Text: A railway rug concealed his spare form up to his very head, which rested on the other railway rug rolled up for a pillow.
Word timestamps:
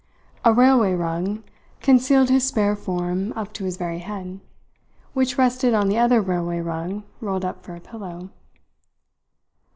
A 0.43 0.51
railway 0.51 0.93
rug 0.95 1.43
concealed 1.79 2.31
his 2.31 2.43
spare 2.43 2.75
form 2.75 3.31
up 3.33 3.53
to 3.53 3.65
his 3.65 3.77
very 3.77 3.99
head, 3.99 4.39
which 5.13 5.37
rested 5.37 5.75
on 5.75 5.89
the 5.89 5.99
other 5.99 6.21
railway 6.21 6.59
rug 6.59 7.03
rolled 7.19 7.45
up 7.45 7.61
for 7.61 7.75
a 7.75 7.79
pillow. 7.79 8.31